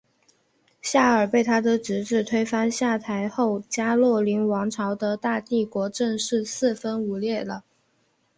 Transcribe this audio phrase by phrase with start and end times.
[0.81, 7.63] 夏尔被他的侄子推翻下台后加洛林王朝的大帝国正式四分五裂了。